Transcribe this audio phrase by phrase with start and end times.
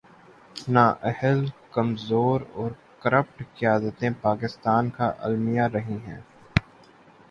[0.67, 1.39] نا اہل‘
[1.71, 6.19] کمزور اور کرپٹ قیادتیں پاکستان کا المیہ رہی ہیں۔